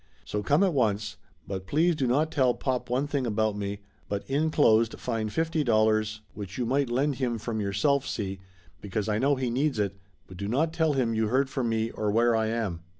[0.25, 4.27] So come at once, but please do not tell pop one thing about me but
[4.27, 8.07] inclosed find fifty dollars 204 Laughter Limited ($50) which you might lend him from yourself,
[8.07, 8.39] see,
[8.81, 11.91] because I know he needs it, but do not tell him you heard from me
[11.91, 12.81] or where I am."